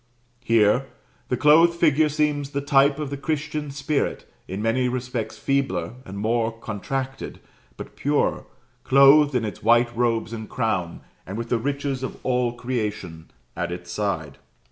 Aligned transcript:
Here, 0.43 0.87
the 1.29 1.37
clothed 1.37 1.75
figure 1.75 2.09
seems 2.09 2.49
the 2.49 2.59
type 2.61 2.97
of 2.97 3.11
the 3.11 3.17
Christian 3.17 3.69
spirit 3.69 4.27
in 4.47 4.59
many 4.59 4.89
respects 4.89 5.37
feebler 5.37 5.93
and 6.05 6.17
more 6.17 6.51
contracted 6.51 7.39
but 7.77 7.95
purer; 7.95 8.45
clothed 8.83 9.35
in 9.35 9.45
its 9.45 9.61
white 9.61 9.95
robes 9.95 10.33
and 10.33 10.49
crown, 10.49 11.01
and 11.23 11.37
with 11.37 11.49
the 11.49 11.59
riches 11.59 12.01
of 12.01 12.17
all 12.23 12.53
creation 12.53 13.29
at 13.55 13.71
its 13.71 13.91
side. 13.91 14.39